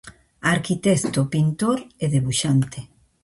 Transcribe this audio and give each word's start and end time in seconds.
Arquitecto, 0.53 1.21
pintor 1.33 1.77
e 2.03 2.05
debuxante. 2.15 2.79